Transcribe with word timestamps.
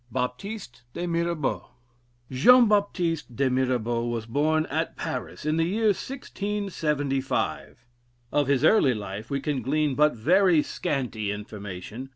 BAPTISTE 0.11 0.81
DE 0.93 1.05
MIRABAUD 1.05 1.61
Jean 2.31 2.67
Baptiste 2.67 3.35
de 3.35 3.51
Mirabaud 3.51 4.09
was 4.09 4.25
born 4.25 4.65
at 4.65 4.95
Paris, 4.97 5.45
in 5.45 5.57
the 5.57 5.63
year 5.63 5.89
1675. 5.93 7.85
Of 8.31 8.47
his 8.47 8.65
early 8.65 8.95
life 8.95 9.29
we 9.29 9.39
can 9.39 9.61
glean 9.61 9.93
but 9.93 10.15
very 10.15 10.63
scanty 10.63 11.31
information. 11.31 12.09